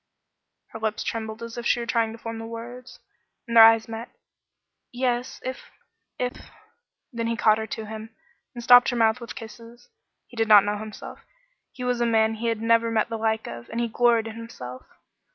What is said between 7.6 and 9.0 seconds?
to him, and stopped her